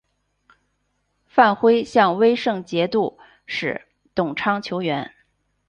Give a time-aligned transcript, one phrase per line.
[1.27, 3.83] 范晖向威胜节度使
[4.15, 5.13] 董昌求援。